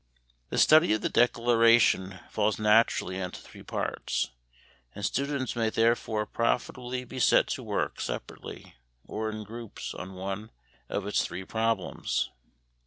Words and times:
The 0.49 0.57
study 0.57 0.93
of 0.93 1.01
the 1.01 1.09
Declaration 1.09 2.21
falls 2.31 2.57
naturally 2.57 3.17
into 3.19 3.39
three 3.39 3.61
parts 3.61 4.31
and 4.95 5.05
students 5.05 5.55
may 5.55 5.69
therefore 5.69 6.25
profitably 6.25 7.03
be 7.05 7.19
set 7.19 7.45
to 7.49 7.61
work 7.61 8.01
separately 8.01 8.73
or 9.05 9.29
in 9.29 9.43
groups 9.43 9.93
on 9.93 10.15
one 10.15 10.49
of 10.89 11.05
its 11.05 11.23
three 11.23 11.43
problems. 11.43 12.31